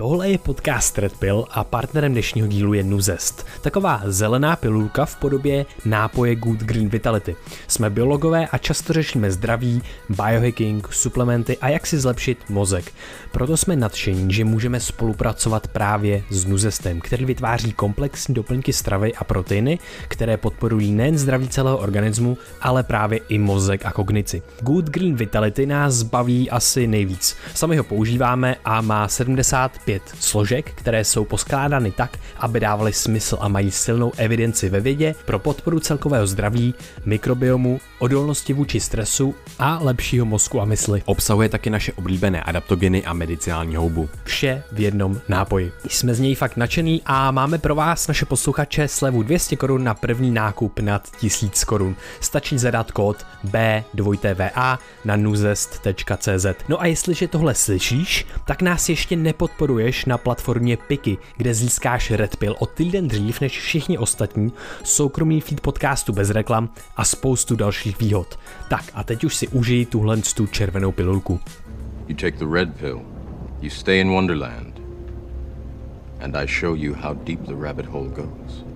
Tohle 0.00 0.30
je 0.30 0.38
podcast 0.38 0.98
Red 0.98 1.16
Pill 1.16 1.46
a 1.50 1.64
partnerem 1.64 2.12
dnešního 2.12 2.48
dílu 2.48 2.74
je 2.74 2.82
Nuzest. 2.82 3.46
Taková 3.60 4.02
zelená 4.04 4.56
pilulka 4.56 5.04
v 5.04 5.16
podobě 5.16 5.66
nápoje 5.84 6.36
Good 6.36 6.58
Green 6.58 6.88
Vitality. 6.88 7.36
Jsme 7.68 7.90
biologové 7.90 8.46
a 8.46 8.58
často 8.58 8.92
řešíme 8.92 9.30
zdraví, 9.30 9.82
biohacking, 10.08 10.92
suplementy 10.92 11.58
a 11.58 11.68
jak 11.68 11.86
si 11.86 11.98
zlepšit 11.98 12.38
mozek. 12.48 12.92
Proto 13.32 13.56
jsme 13.56 13.76
nadšení, 13.76 14.32
že 14.32 14.44
můžeme 14.44 14.80
spolupracovat 14.80 15.68
právě 15.68 16.22
s 16.30 16.44
Nuzestem, 16.44 17.00
který 17.00 17.24
vytváří 17.24 17.72
komplexní 17.72 18.34
doplňky 18.34 18.72
stravy 18.72 19.14
a 19.14 19.24
proteiny, 19.24 19.78
které 20.08 20.36
podporují 20.36 20.92
nejen 20.92 21.18
zdraví 21.18 21.48
celého 21.48 21.78
organismu, 21.78 22.38
ale 22.60 22.82
právě 22.82 23.20
i 23.28 23.38
mozek 23.38 23.86
a 23.86 23.92
kognici. 23.92 24.42
Good 24.60 24.84
Green 24.90 25.16
Vitality 25.16 25.66
nás 25.66 26.02
baví 26.02 26.50
asi 26.50 26.86
nejvíc. 26.86 27.36
Sami 27.54 27.76
ho 27.76 27.84
používáme 27.84 28.56
a 28.64 28.80
má 28.80 29.08
75 29.08 29.89
pět 29.90 30.14
složek, 30.20 30.70
které 30.74 31.04
jsou 31.04 31.24
poskládány 31.24 31.90
tak, 31.90 32.18
aby 32.38 32.60
dávaly 32.60 32.92
smysl 32.92 33.38
a 33.40 33.48
mají 33.48 33.70
silnou 33.70 34.12
evidenci 34.16 34.68
ve 34.68 34.80
vědě 34.80 35.14
pro 35.24 35.38
podporu 35.38 35.80
celkového 35.80 36.26
zdraví, 36.26 36.74
mikrobiomu, 37.04 37.80
odolnosti 37.98 38.52
vůči 38.52 38.80
stresu 38.80 39.34
a 39.58 39.78
lepšího 39.82 40.26
mozku 40.26 40.60
a 40.60 40.64
mysli. 40.64 41.02
Obsahuje 41.04 41.48
taky 41.48 41.70
naše 41.70 41.92
oblíbené 41.92 42.42
adaptogeny 42.42 43.04
a 43.04 43.12
medicinální 43.12 43.76
houbu. 43.76 44.08
Vše 44.24 44.62
v 44.72 44.80
jednom 44.80 45.20
nápoji. 45.28 45.72
Jsme 45.88 46.14
z 46.14 46.20
něj 46.20 46.34
fakt 46.34 46.56
nadšený 46.56 47.02
a 47.06 47.30
máme 47.30 47.58
pro 47.58 47.74
vás, 47.74 48.08
naše 48.08 48.26
posluchače, 48.26 48.88
slevu 48.88 49.22
200 49.22 49.56
korun 49.56 49.84
na 49.84 49.94
první 49.94 50.30
nákup 50.30 50.80
nad 50.80 51.10
1000 51.16 51.64
korun. 51.64 51.96
Stačí 52.20 52.58
zadat 52.58 52.92
kód 52.92 53.26
B2TVA 53.44 54.78
na 55.04 55.16
nuzest.cz. 55.16 56.46
No 56.68 56.80
a 56.80 56.86
jestliže 56.86 57.28
tohle 57.28 57.54
slyšíš, 57.54 58.26
tak 58.46 58.62
nás 58.62 58.88
ještě 58.88 59.16
nepodporuje 59.16 59.69
registruješ 59.70 60.04
na 60.04 60.18
platformě 60.18 60.76
Piky, 60.76 61.18
kde 61.36 61.54
získáš 61.54 62.10
Red 62.10 62.36
Pill 62.36 62.56
o 62.58 62.66
týden 62.66 63.08
dřív 63.08 63.40
než 63.40 63.60
všichni 63.60 63.98
ostatní, 63.98 64.52
soukromý 64.84 65.40
feed 65.40 65.60
podcastu 65.60 66.12
bez 66.12 66.30
reklam 66.30 66.68
a 66.96 67.04
spoustu 67.04 67.56
dalších 67.56 67.98
výhod. 67.98 68.38
Tak 68.68 68.84
a 68.94 69.04
teď 69.04 69.24
už 69.24 69.36
si 69.36 69.48
užij 69.48 69.86
tuhle 69.86 70.16
tu 70.16 70.46
červenou 70.46 70.92
pilulku. 70.92 71.40
You 72.08 72.16
take 72.16 72.38
the 72.38 72.46
red 72.52 72.76
pill, 72.76 73.00
you 73.60 73.70
stay 73.70 74.00
in 74.00 74.10
Wonderland, 74.10 74.80
and 76.20 76.36
I 76.36 76.46
show 76.46 76.76
you 76.76 76.94
how 76.94 77.14
deep 77.14 77.40
the 77.46 77.54
rabbit 77.54 77.86
hole 77.86 78.08
goes. 78.08 78.69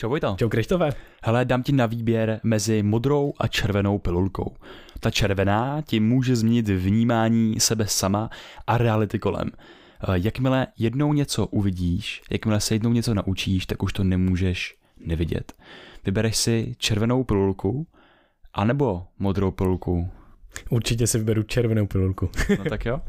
Čau 0.00 0.08
Vojta. 0.08 0.36
Čau 0.38 0.48
Krištové. 0.48 0.90
Hele, 1.22 1.44
dám 1.44 1.62
ti 1.62 1.72
na 1.72 1.86
výběr 1.86 2.40
mezi 2.42 2.82
modrou 2.82 3.32
a 3.38 3.48
červenou 3.48 3.98
pilulkou. 3.98 4.56
Ta 5.00 5.10
červená 5.10 5.82
ti 5.82 6.00
může 6.00 6.36
změnit 6.36 6.68
vnímání 6.68 7.60
sebe 7.60 7.86
sama 7.86 8.30
a 8.66 8.78
reality 8.78 9.18
kolem. 9.18 9.50
Eh, 9.50 10.12
jakmile 10.14 10.66
jednou 10.78 11.12
něco 11.12 11.46
uvidíš, 11.46 12.22
jakmile 12.30 12.60
se 12.60 12.74
jednou 12.74 12.92
něco 12.92 13.14
naučíš, 13.14 13.66
tak 13.66 13.82
už 13.82 13.92
to 13.92 14.04
nemůžeš 14.04 14.76
nevidět. 15.00 15.52
Vybereš 16.04 16.36
si 16.36 16.74
červenou 16.78 17.24
pilulku, 17.24 17.86
anebo 18.54 19.06
modrou 19.18 19.50
pilulku, 19.50 20.10
Určitě 20.70 21.06
si 21.06 21.18
vyberu 21.18 21.42
červenou 21.42 21.86
pilulku. 21.86 22.30
no 22.58 22.64
tak 22.68 22.84
jo, 22.84 23.00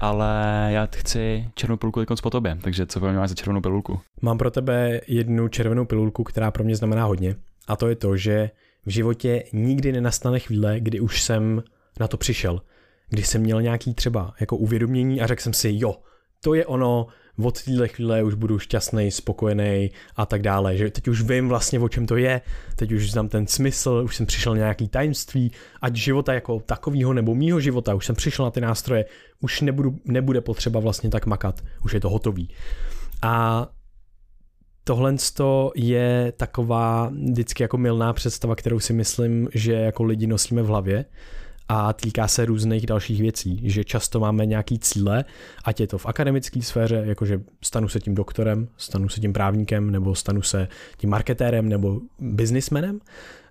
ale 0.00 0.26
já 0.70 0.88
chci 0.96 1.48
červenou 1.54 1.76
pilulku 1.76 2.00
teď 2.00 2.20
po 2.22 2.30
tobě, 2.30 2.58
takže 2.62 2.86
co 2.86 3.00
máš 3.00 3.28
za 3.28 3.34
červenou 3.34 3.60
pilulku? 3.60 4.00
Mám 4.22 4.38
pro 4.38 4.50
tebe 4.50 5.00
jednu 5.06 5.48
červenou 5.48 5.84
pilulku, 5.84 6.24
která 6.24 6.50
pro 6.50 6.64
mě 6.64 6.76
znamená 6.76 7.04
hodně. 7.04 7.36
A 7.68 7.76
to 7.76 7.88
je 7.88 7.96
to, 7.96 8.16
že 8.16 8.50
v 8.86 8.90
životě 8.90 9.44
nikdy 9.52 9.92
nenastane 9.92 10.38
chvíle, 10.38 10.80
kdy 10.80 11.00
už 11.00 11.22
jsem 11.22 11.62
na 12.00 12.08
to 12.08 12.16
přišel. 12.16 12.62
Kdy 13.08 13.22
jsem 13.22 13.40
měl 13.40 13.62
nějaký 13.62 13.94
třeba 13.94 14.34
jako 14.40 14.56
uvědomění 14.56 15.20
a 15.20 15.26
řekl 15.26 15.42
jsem 15.42 15.52
si, 15.52 15.70
jo, 15.74 15.96
to 16.40 16.54
je 16.54 16.66
ono, 16.66 17.06
od 17.42 17.62
téhle 17.62 17.88
chvíle 17.88 18.22
už 18.22 18.34
budu 18.34 18.58
šťastný, 18.58 19.10
spokojený 19.10 19.90
a 20.16 20.26
tak 20.26 20.42
dále. 20.42 20.76
Že 20.76 20.90
teď 20.90 21.08
už 21.08 21.22
vím 21.22 21.48
vlastně, 21.48 21.80
o 21.80 21.88
čem 21.88 22.06
to 22.06 22.16
je, 22.16 22.40
teď 22.76 22.92
už 22.92 23.10
znám 23.10 23.28
ten 23.28 23.46
smysl, 23.46 24.02
už 24.04 24.16
jsem 24.16 24.26
přišel 24.26 24.52
na 24.52 24.58
nějaký 24.58 24.88
tajemství, 24.88 25.52
ať 25.82 25.96
života 25.96 26.34
jako 26.34 26.60
takového 26.60 27.12
nebo 27.12 27.34
mýho 27.34 27.60
života, 27.60 27.94
už 27.94 28.06
jsem 28.06 28.16
přišel 28.16 28.44
na 28.44 28.50
ty 28.50 28.60
nástroje, 28.60 29.04
už 29.40 29.60
nebudu, 29.60 29.98
nebude 30.04 30.40
potřeba 30.40 30.80
vlastně 30.80 31.10
tak 31.10 31.26
makat, 31.26 31.60
už 31.84 31.92
je 31.92 32.00
to 32.00 32.10
hotový. 32.10 32.48
A 33.22 33.66
tohle 34.84 35.14
je 35.74 36.32
taková 36.36 37.12
vždycky 37.30 37.62
jako 37.62 37.78
milná 37.78 38.12
představa, 38.12 38.56
kterou 38.56 38.80
si 38.80 38.92
myslím, 38.92 39.48
že 39.54 39.72
jako 39.72 40.04
lidi 40.04 40.26
nosíme 40.26 40.62
v 40.62 40.66
hlavě 40.66 41.04
a 41.68 41.92
týká 41.92 42.28
se 42.28 42.44
různých 42.44 42.86
dalších 42.86 43.20
věcí, 43.20 43.60
že 43.64 43.84
často 43.84 44.20
máme 44.20 44.46
nějaký 44.46 44.78
cíle, 44.78 45.24
ať 45.64 45.80
je 45.80 45.86
to 45.86 45.98
v 45.98 46.06
akademické 46.06 46.62
sféře, 46.62 47.02
jakože 47.06 47.40
stanu 47.64 47.88
se 47.88 48.00
tím 48.00 48.14
doktorem, 48.14 48.68
stanu 48.76 49.08
se 49.08 49.20
tím 49.20 49.32
právníkem, 49.32 49.90
nebo 49.90 50.14
stanu 50.14 50.42
se 50.42 50.68
tím 50.96 51.10
marketérem, 51.10 51.68
nebo 51.68 52.00
businessmanem, 52.18 53.00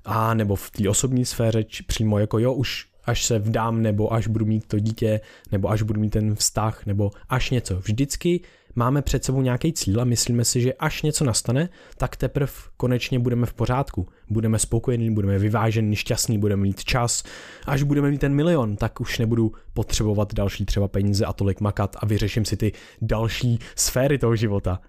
a 0.05 0.33
nebo 0.33 0.55
v 0.55 0.71
té 0.71 0.89
osobní 0.89 1.25
sféře 1.25 1.63
či 1.63 1.83
přímo 1.83 2.19
jako 2.19 2.39
jo, 2.39 2.53
už 2.53 2.87
až 3.05 3.25
se 3.25 3.39
vdám, 3.39 3.81
nebo 3.81 4.13
až 4.13 4.27
budu 4.27 4.45
mít 4.45 4.67
to 4.67 4.79
dítě, 4.79 5.21
nebo 5.51 5.69
až 5.69 5.81
budu 5.81 6.01
mít 6.01 6.09
ten 6.09 6.35
vztah, 6.35 6.85
nebo 6.85 7.11
až 7.29 7.49
něco. 7.49 7.75
Vždycky 7.75 8.41
máme 8.75 9.01
před 9.01 9.23
sebou 9.23 9.41
nějaký 9.41 9.73
cíl 9.73 10.01
a 10.01 10.03
myslíme 10.03 10.45
si, 10.45 10.61
že 10.61 10.73
až 10.73 11.01
něco 11.01 11.25
nastane, 11.25 11.69
tak 11.97 12.15
teprve 12.15 12.51
konečně 12.77 13.19
budeme 13.19 13.45
v 13.45 13.53
pořádku. 13.53 14.07
Budeme 14.29 14.59
spokojení, 14.59 15.13
budeme 15.13 15.39
vyvážení, 15.39 15.95
šťastní, 15.95 16.37
budeme 16.37 16.61
mít 16.61 16.83
čas. 16.83 17.23
Až 17.65 17.83
budeme 17.83 18.11
mít 18.11 18.21
ten 18.21 18.33
milion, 18.33 18.75
tak 18.75 19.01
už 19.01 19.19
nebudu 19.19 19.51
potřebovat 19.73 20.33
další 20.33 20.65
třeba 20.65 20.87
peníze 20.87 21.25
a 21.25 21.33
tolik 21.33 21.61
makat 21.61 21.95
a 21.99 22.05
vyřeším 22.05 22.45
si 22.45 22.57
ty 22.57 22.71
další 23.01 23.59
sféry 23.75 24.17
toho 24.17 24.35
života. 24.35 24.79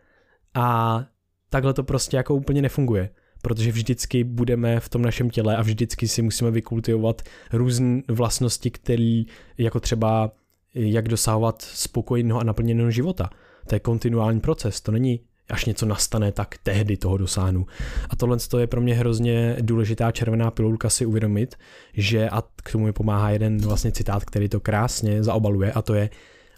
A 0.55 1.01
takhle 1.51 1.75
to 1.75 1.83
prostě 1.83 2.17
jako 2.17 2.35
úplně 2.35 2.63
nefunguje 2.63 3.11
protože 3.47 3.73
vždycky 3.73 4.25
budeme 4.25 4.81
v 4.81 4.89
tom 4.89 5.03
našem 5.03 5.31
těle 5.31 5.57
a 5.57 5.63
vždycky 5.63 6.09
si 6.09 6.23
musíme 6.23 6.51
vykultivovat 6.51 7.23
různé 7.53 8.03
vlastnosti, 8.09 8.71
které 8.71 9.23
jako 9.59 9.81
třeba 9.81 10.31
jak 10.75 11.09
dosahovat 11.09 11.63
spokojeného 11.63 12.41
a 12.41 12.45
naplněného 12.45 12.91
života. 12.91 13.31
To 13.67 13.75
je 13.75 13.81
kontinuální 13.81 14.41
proces, 14.41 14.81
to 14.81 14.93
není 14.93 15.21
až 15.49 15.65
něco 15.65 15.87
nastane, 15.87 16.33
tak 16.33 16.55
tehdy 16.63 16.97
toho 16.97 17.17
dosáhnu. 17.17 17.67
A 18.11 18.17
tohle 18.17 18.39
je 18.59 18.67
pro 18.67 18.81
mě 18.81 18.95
hrozně 18.95 19.57
důležitá 19.61 20.11
červená 20.11 20.51
pilulka 20.51 20.91
si 20.91 21.07
uvědomit, 21.07 21.57
že 21.95 22.29
a 22.29 22.43
k 22.57 22.73
tomu 22.73 22.85
mi 22.85 22.93
pomáhá 22.93 23.31
jeden 23.31 23.59
vlastně 23.59 23.93
citát, 23.93 24.25
který 24.25 24.49
to 24.49 24.61
krásně 24.61 25.23
zaobaluje 25.23 25.73
a 25.73 25.83
to 25.83 25.95
je 25.95 26.11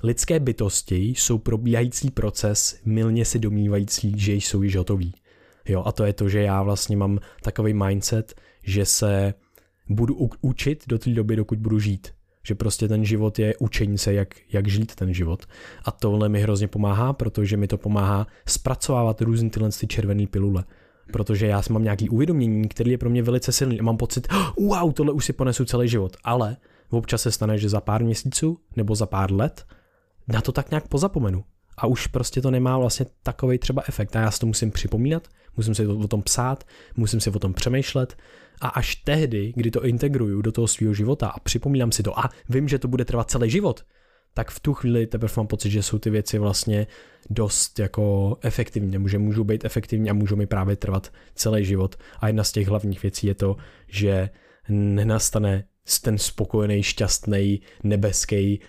lidské 0.03 0.41
bytosti 0.41 0.97
jsou 0.97 1.38
probíhající 1.38 2.10
proces, 2.10 2.81
milně 2.84 3.25
si 3.25 3.38
domnívající, 3.38 4.15
že 4.16 4.32
jsou 4.32 4.62
již 4.62 4.77
hotoví. 4.77 5.15
Jo, 5.68 5.82
a 5.86 5.92
to 5.92 6.04
je 6.04 6.12
to, 6.12 6.28
že 6.28 6.42
já 6.42 6.62
vlastně 6.62 6.96
mám 6.96 7.18
takový 7.42 7.74
mindset, 7.74 8.34
že 8.62 8.84
se 8.84 9.34
budu 9.88 10.28
učit 10.40 10.84
do 10.88 10.98
té 10.98 11.10
doby, 11.10 11.36
dokud 11.36 11.58
budu 11.58 11.78
žít. 11.78 12.08
Že 12.42 12.54
prostě 12.54 12.88
ten 12.88 13.04
život 13.04 13.38
je 13.38 13.56
učení 13.56 13.98
se, 13.98 14.12
jak, 14.12 14.34
jak 14.52 14.68
žít 14.68 14.94
ten 14.94 15.14
život. 15.14 15.46
A 15.84 15.90
tohle 15.90 16.28
mi 16.28 16.40
hrozně 16.40 16.68
pomáhá, 16.68 17.12
protože 17.12 17.56
mi 17.56 17.66
to 17.66 17.78
pomáhá 17.78 18.26
zpracovávat 18.46 19.20
různé 19.20 19.50
tyhle 19.50 19.70
ty 19.80 19.86
červené 19.86 20.26
pilule. 20.26 20.64
Protože 21.12 21.46
já 21.46 21.62
mám 21.70 21.84
nějaký 21.84 22.08
uvědomění, 22.08 22.68
který 22.68 22.90
je 22.90 22.98
pro 22.98 23.10
mě 23.10 23.22
velice 23.22 23.52
silný 23.52 23.80
a 23.80 23.82
mám 23.82 23.96
pocit, 23.96 24.28
wow, 24.58 24.92
tohle 24.92 25.12
už 25.12 25.24
si 25.24 25.32
ponesu 25.32 25.64
celý 25.64 25.88
život. 25.88 26.16
Ale 26.24 26.56
občas 26.90 27.22
se 27.22 27.32
stane, 27.32 27.58
že 27.58 27.68
za 27.68 27.80
pár 27.80 28.04
měsíců 28.04 28.58
nebo 28.76 28.94
za 28.94 29.06
pár 29.06 29.32
let 29.32 29.66
na 30.28 30.40
to 30.40 30.52
tak 30.52 30.70
nějak 30.70 30.88
pozapomenu. 30.88 31.44
A 31.78 31.87
už 31.87 32.06
prostě 32.06 32.43
to 32.43 32.50
nemá 32.50 32.78
vlastně 32.78 33.06
takový 33.22 33.59
třeba 33.59 33.83
efekt. 33.89 34.16
A 34.16 34.21
já 34.21 34.31
si 34.31 34.41
to 34.41 34.47
musím 34.47 34.71
připomínat, 34.71 35.28
musím 35.56 35.75
si 35.75 35.87
o 35.87 36.09
tom 36.09 36.22
psát, 36.22 36.65
musím 36.97 37.21
si 37.21 37.31
o 37.31 37.39
tom 37.39 37.55
přemýšlet 37.55 38.16
a 38.61 38.69
až 38.69 38.94
tehdy, 38.94 39.53
kdy 39.56 39.71
to 39.71 39.84
integruju 39.84 40.43
do 40.43 40.53
toho 40.53 40.69
svého 40.69 40.94
života 40.94 41.28
a 41.28 41.41
připomínám 41.41 41.93
si 41.93 42.03
to 42.03 42.19
a 42.19 42.31
vím, 42.49 42.69
že 42.69 42.78
to 42.78 42.89
bude 42.89 43.05
trvat 43.05 43.31
celý 43.31 43.50
život, 43.50 43.84
tak 44.34 44.50
v 44.50 44.61
tu 44.61 44.75
chvíli 44.75 45.06
teprve 45.06 45.33
mám 45.37 45.47
pocit, 45.47 45.71
že 45.71 45.83
jsou 45.83 45.98
ty 45.98 46.10
věci 46.10 46.39
vlastně 46.39 46.86
dost 47.30 47.78
jako 47.78 48.36
efektivní, 48.42 48.91
nebo 48.91 49.09
že 49.09 49.19
můžou 49.19 49.45
být 49.45 49.65
efektivní 49.65 50.10
a 50.10 50.13
můžou 50.13 50.36
mi 50.36 50.47
právě 50.47 50.77
trvat 50.77 51.13
celý 51.34 51.65
život. 51.65 51.97
A 52.21 52.27
jedna 52.27 52.45
z 52.45 52.53
těch 52.53 52.69
hlavních 52.69 53.03
věcí 53.03 53.27
je 53.27 53.34
to, 53.34 53.57
že 53.89 54.31
nenastane 54.69 55.65
ten 56.03 56.19
spokojený, 56.19 56.83
šťastný, 56.83 57.60
nebeský, 57.83 58.60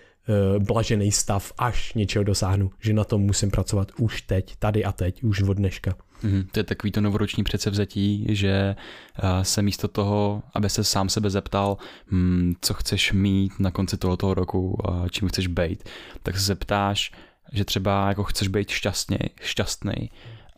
blažený 0.58 1.12
stav, 1.12 1.52
až 1.58 1.94
něčeho 1.94 2.24
dosáhnu. 2.24 2.70
Že 2.80 2.92
na 2.92 3.04
tom 3.04 3.20
musím 3.20 3.50
pracovat 3.50 3.92
už 3.98 4.22
teď, 4.22 4.56
tady 4.56 4.84
a 4.84 4.92
teď, 4.92 5.22
už 5.22 5.42
od 5.42 5.54
dneška. 5.54 5.94
Mm, 6.22 6.44
to 6.52 6.60
je 6.60 6.64
takový 6.64 6.90
to 6.90 7.00
novoroční 7.00 7.44
předsevzetí, 7.44 8.26
že 8.28 8.76
uh, 9.22 9.42
se 9.42 9.62
místo 9.62 9.88
toho, 9.88 10.42
aby 10.54 10.70
se 10.70 10.84
sám 10.84 11.08
sebe 11.08 11.30
zeptal, 11.30 11.76
um, 12.12 12.54
co 12.60 12.74
chceš 12.74 13.12
mít 13.12 13.52
na 13.58 13.70
konci 13.70 13.96
tohoto 13.96 14.34
roku, 14.34 14.78
uh, 14.88 15.08
čím 15.08 15.28
chceš 15.28 15.46
být, 15.46 15.88
tak 16.22 16.36
se 16.36 16.42
zeptáš, 16.42 17.12
že 17.52 17.64
třeba 17.64 18.08
jako 18.08 18.24
chceš 18.24 18.48
být 18.48 18.70
šťastný, 18.70 19.18
šťastný. 19.40 20.10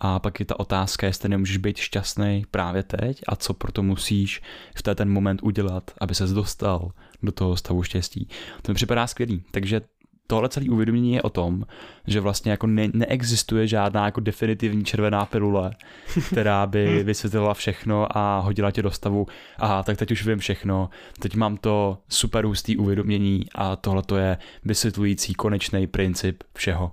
A 0.04 0.18
pak 0.18 0.40
je 0.40 0.46
ta 0.46 0.60
otázka, 0.60 1.06
jestli 1.06 1.28
nemůžeš 1.28 1.56
být 1.56 1.76
šťastný 1.76 2.44
právě 2.50 2.82
teď 2.82 3.20
a 3.28 3.36
co 3.36 3.54
proto 3.54 3.82
musíš 3.82 4.42
v 4.74 4.94
ten 4.94 5.10
moment 5.10 5.40
udělat, 5.42 5.90
aby 6.00 6.14
ses 6.14 6.32
dostal 6.32 6.90
do 7.22 7.32
toho 7.32 7.56
stavu 7.56 7.82
štěstí. 7.82 8.28
To 8.62 8.72
mi 8.72 8.74
připadá 8.74 9.06
skvělý. 9.06 9.42
Takže 9.50 9.80
tohle 10.26 10.48
celé 10.48 10.66
uvědomění 10.68 11.12
je 11.12 11.22
o 11.22 11.30
tom, 11.30 11.64
že 12.06 12.20
vlastně 12.20 12.50
jako 12.50 12.66
ne, 12.66 12.88
neexistuje 12.92 13.66
žádná 13.66 14.04
jako 14.04 14.20
definitivní 14.20 14.84
červená 14.84 15.26
pilule, 15.26 15.70
která 16.26 16.66
by 16.66 17.04
vysvětlila 17.04 17.54
všechno 17.54 18.18
a 18.18 18.38
hodila 18.38 18.70
tě 18.70 18.82
do 18.82 18.90
stavu, 18.90 19.26
aha, 19.58 19.82
tak 19.82 19.96
teď 19.96 20.10
už 20.10 20.26
vím 20.26 20.38
všechno, 20.38 20.90
teď 21.18 21.34
mám 21.34 21.56
to 21.56 21.98
super 22.08 22.44
hustý 22.44 22.76
uvědomění 22.76 23.44
a 23.54 23.76
tohle 23.76 24.02
to 24.02 24.16
je 24.16 24.38
vysvětlující 24.64 25.34
konečný 25.34 25.86
princip 25.86 26.42
všeho. 26.54 26.92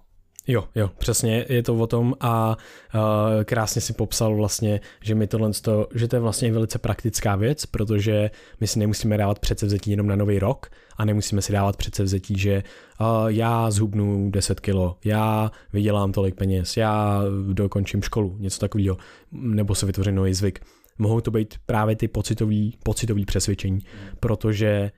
Jo, 0.52 0.68
jo, 0.76 0.90
přesně 0.98 1.46
je 1.50 1.64
to 1.64 1.76
o 1.76 1.88
tom 1.88 2.16
a 2.20 2.58
uh, 2.96 3.44
krásně 3.44 3.82
si 3.82 3.94
popsal 3.94 4.36
vlastně, 4.36 4.80
že 5.02 5.16
mi 5.16 5.28
tohle, 5.28 5.52
že 5.96 6.08
to 6.08 6.16
je 6.16 6.20
vlastně 6.20 6.52
velice 6.52 6.80
praktická 6.80 7.36
věc, 7.36 7.66
protože 7.66 8.32
my 8.60 8.68
si 8.68 8.80
nemusíme 8.80 9.18
dávat 9.18 9.40
předsevzetí 9.40 9.92
jenom 9.92 10.08
na 10.08 10.16
nový 10.16 10.40
rok 10.40 10.68
a 10.98 11.06
nemusíme 11.06 11.42
si 11.42 11.54
dávat 11.54 11.78
předsevzetí, 11.78 12.40
že 12.40 12.64
uh, 13.02 13.08
já 13.28 13.72
zhubnu 13.72 14.32
10 14.32 14.60
kilo, 14.60 14.98
já 15.06 15.52
vydělám 15.74 16.12
tolik 16.12 16.36
peněz, 16.36 16.78
já 16.78 17.22
dokončím 17.54 18.02
školu, 18.02 18.38
něco 18.40 18.60
takového, 18.60 18.98
nebo 19.32 19.76
se 19.76 19.86
vytvořím 19.86 20.16
nový 20.16 20.34
zvyk. 20.34 20.60
Mohou 20.98 21.22
to 21.22 21.32
být 21.32 21.56
právě 21.66 21.96
ty 21.96 22.08
pocitový, 22.08 22.78
pocitový 22.84 23.26
přesvědčení, 23.26 23.80
protože 24.20 24.92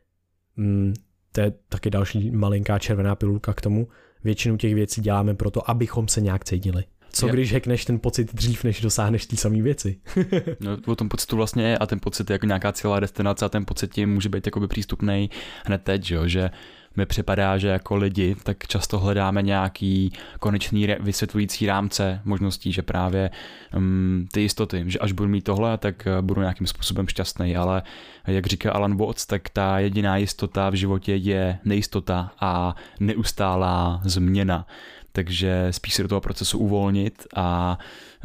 mm, 0.56 0.94
to 1.32 1.42
je 1.42 1.54
taky 1.70 1.90
další 1.90 2.32
malinká 2.32 2.80
červená 2.80 3.16
pilulka 3.16 3.54
k 3.54 3.62
tomu, 3.62 3.88
většinu 4.24 4.58
těch 4.58 4.76
věcí 4.76 5.02
děláme 5.02 5.34
proto, 5.34 5.70
abychom 5.70 6.08
se 6.08 6.22
nějak 6.22 6.46
cítili. 6.46 6.84
Co 7.14 7.28
je. 7.28 7.34
když 7.34 7.54
hekneš 7.54 7.86
ten 7.86 8.00
pocit 8.00 8.34
dřív, 8.36 8.64
než 8.64 8.82
dosáhneš 8.82 9.26
ty 9.26 9.38
samé 9.38 9.62
věci? 9.62 10.00
no, 10.60 10.78
o 10.88 10.96
tom 10.96 11.10
pocitu 11.10 11.36
vlastně 11.36 11.64
je 11.64 11.78
a 11.78 11.86
ten 11.86 12.00
pocit 12.00 12.30
je 12.30 12.34
jako 12.34 12.46
nějaká 12.46 12.72
celá 12.72 13.00
destinace 13.00 13.46
a 13.46 13.50
ten 13.50 13.66
pocit 13.66 13.94
tím 13.94 14.14
může 14.14 14.30
být 14.30 14.48
jakoby 14.48 14.68
přístupný 14.68 15.30
hned 15.66 15.82
teď, 15.84 16.04
že, 16.04 16.30
že 16.30 16.50
mi 16.96 17.06
připadá, 17.06 17.58
že 17.58 17.68
jako 17.68 17.96
lidi 17.96 18.36
tak 18.44 18.68
často 18.68 19.00
hledáme 19.00 19.42
nějaký 19.42 20.14
konečný 20.40 20.88
vysvětlující 21.00 21.66
rámce 21.66 22.22
možností, 22.26 22.72
že 22.72 22.82
právě 22.82 23.30
um, 23.76 24.28
ty 24.32 24.42
jistoty, 24.42 24.84
že 24.88 25.00
až 25.00 25.12
budu 25.12 25.30
mít 25.30 25.42
tohle, 25.42 25.78
tak 25.78 26.08
eh, 26.08 26.22
budu 26.22 26.42
nějakým 26.42 26.68
způsobem 26.68 27.08
šťastný, 27.08 27.58
ale 27.58 27.84
jak 28.28 28.46
říká 28.46 28.72
Alan 28.72 28.98
Watts, 28.98 29.26
tak 29.26 29.50
ta 29.50 29.80
jediná 29.80 30.18
jistota 30.18 30.70
v 30.70 30.74
životě 30.74 31.16
je 31.16 31.60
nejistota 31.66 32.32
a 32.40 32.76
neustálá 33.00 34.02
změna. 34.04 34.66
Takže 35.12 35.68
spíš 35.72 35.94
se 35.94 36.02
do 36.02 36.08
toho 36.08 36.22
procesu 36.22 36.60
uvolnit 36.60 37.28
a 37.36 37.78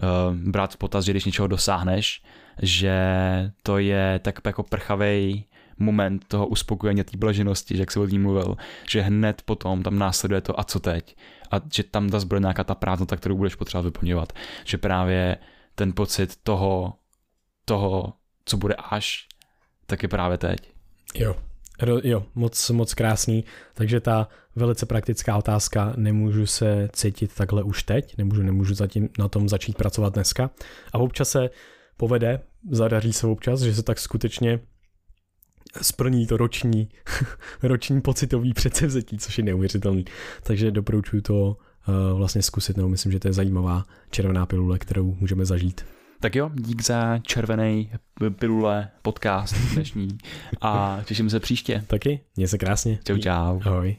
uh, 0.03 0.37
brát 0.37 0.73
v 0.73 0.77
potaz, 0.77 1.05
že 1.05 1.13
když 1.13 1.25
něčeho 1.25 1.49
dosáhneš, 1.49 2.23
že 2.63 2.97
to 3.63 3.79
je 3.79 4.21
tak 4.23 4.41
jako 4.45 4.63
prchavej 4.63 5.45
moment 5.79 6.25
toho 6.29 6.47
uspokojení, 6.47 7.05
té 7.05 7.17
blaženosti, 7.17 7.77
že 7.77 7.83
jak 7.83 7.93
se 7.93 8.01
o 8.01 8.07
ní 8.07 8.19
mluvil, 8.19 8.57
že 8.91 9.01
hned 9.01 9.43
potom 9.43 9.83
tam 9.83 9.99
následuje 9.99 10.41
to 10.41 10.61
a 10.61 10.65
co 10.65 10.81
teď 10.81 11.17
a 11.51 11.61
že 11.73 11.83
tam 11.83 12.11
zase 12.11 12.27
bude 12.27 12.41
nějaká 12.41 12.65
ta 12.65 12.75
prázdnota, 12.75 13.17
kterou 13.17 13.37
budeš 13.37 13.55
potřebovat 13.55 13.85
vyplňovat, 13.85 14.33
že 14.65 14.79
právě 14.79 15.37
ten 15.75 15.93
pocit 15.93 16.37
toho, 16.43 16.95
toho, 17.65 18.13
co 18.45 18.57
bude 18.57 18.75
až, 18.75 19.27
tak 19.87 20.03
je 20.03 20.09
právě 20.09 20.39
teď. 20.39 20.59
Jo, 21.15 21.37
Jo, 22.03 22.27
moc, 22.35 22.71
moc 22.71 22.95
krásný. 22.95 23.45
Takže 23.75 24.01
ta 24.01 24.29
velice 24.57 24.87
praktická 24.87 25.37
otázka, 25.37 25.93
nemůžu 25.97 26.47
se 26.47 26.89
cítit 26.93 27.35
takhle 27.35 27.63
už 27.63 27.83
teď, 27.83 28.19
nemůžu, 28.19 28.43
nemůžu 28.43 28.75
zatím 28.75 29.09
na 29.19 29.29
tom 29.29 29.49
začít 29.49 29.77
pracovat 29.77 30.15
dneska. 30.15 30.51
A 30.93 30.99
občas 30.99 31.29
se 31.29 31.51
povede, 31.97 32.41
zadaří 32.71 33.13
se 33.13 33.27
občas, 33.27 33.61
že 33.61 33.75
se 33.75 33.83
tak 33.83 33.99
skutečně 33.99 34.61
splní 35.83 36.27
to 36.27 36.37
roční, 36.37 36.89
roční 37.63 38.01
pocitový 38.01 38.53
předsevzetí, 38.53 39.19
což 39.19 39.39
je 39.39 39.45
neuvěřitelný. 39.45 40.05
Takže 40.43 40.71
doporučuji 40.71 41.23
to 41.23 41.57
uh, 41.89 42.19
vlastně 42.19 42.43
zkusit, 42.43 42.77
nebo 42.77 42.89
myslím, 42.89 43.13
že 43.13 43.21
to 43.21 43.29
je 43.29 43.33
zajímavá 43.33 43.85
červená 44.11 44.47
pilule, 44.47 44.79
kterou 44.79 45.17
můžeme 45.21 45.45
zažít. 45.47 45.85
Tak 46.21 46.35
jo, 46.37 46.51
dík 46.55 46.83
za 46.83 47.19
červený 47.19 47.91
pilule 48.39 48.89
podcast 49.03 49.57
dnešní 49.75 50.09
a 50.61 51.01
těším 51.05 51.31
se 51.31 51.41
příště. 51.41 51.85
Taky, 51.87 52.21
měj 52.37 52.49
se 52.49 52.59
krásně. 52.59 52.99
Čau, 53.05 53.19
čau. 53.19 53.61
Ahoj. 53.65 53.97